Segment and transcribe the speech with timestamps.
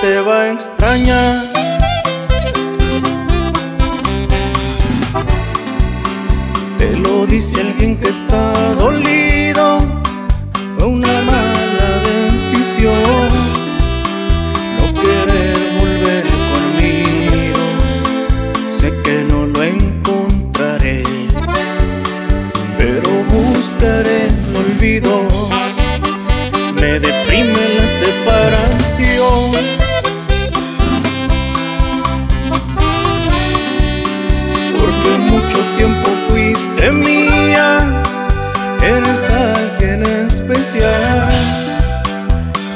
[0.00, 1.36] te va a extrañar.
[6.78, 9.78] Te lo dice alguien que está dolido.
[10.78, 13.28] Fue una mala decisión
[14.78, 17.62] no querer volver conmigo.
[18.80, 21.04] Sé que no lo encontraré,
[22.78, 25.39] pero buscaré el olvido.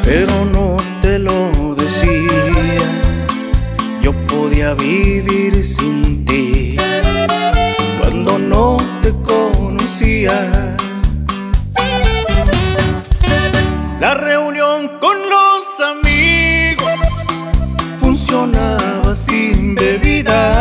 [0.05, 2.45] Pero no te lo decía.
[4.03, 6.77] Yo podía vivir sin ti
[8.01, 10.77] cuando no te conocía.
[14.01, 17.11] La reunión con los amigos
[18.01, 20.54] funcionaba sin bebida.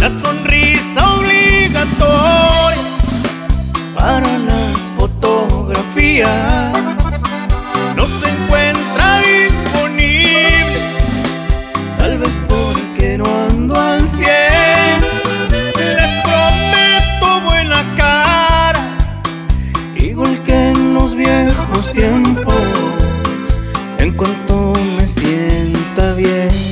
[0.00, 2.82] La sonrisa obligatoria
[3.94, 6.72] para las fotografías
[7.94, 10.80] no se encuentra disponible.
[11.98, 15.02] Tal vez porque no ando al cien.
[15.50, 18.96] Les prometo buena cara,
[19.96, 22.54] igual que en los viejos tiempos.
[23.98, 26.69] En cuanto me sienta bien.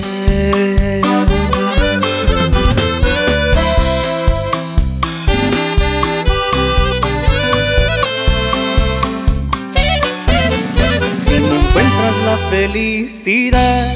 [12.61, 13.87] Felicidad,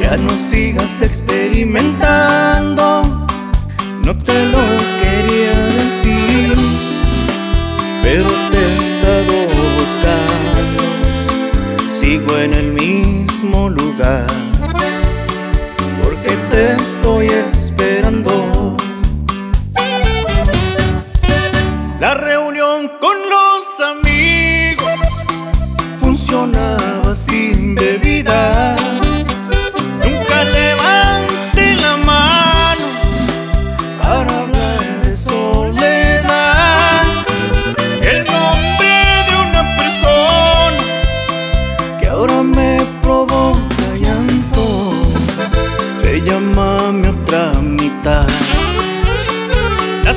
[0.00, 3.02] ya no sigas experimentando.
[4.04, 4.64] No te lo
[5.00, 6.54] quería decir,
[8.04, 9.34] pero te he estado
[9.78, 10.82] buscando.
[11.98, 14.30] Sigo en el mismo lugar,
[16.00, 17.63] porque te estoy esperando.
[23.54, 25.10] los amigos
[26.00, 28.74] funcionaba sin bebida.
[30.02, 32.86] Nunca levante la mano
[34.02, 37.04] para hablar de soledad.
[38.02, 38.92] El nombre
[39.28, 40.82] de una persona
[42.00, 44.64] que ahora me provoca llanto
[46.02, 48.26] se llama mi otra mitad.
[50.02, 50.12] La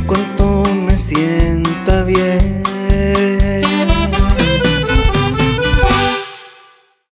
[0.00, 2.59] en cuanto me sienta bien.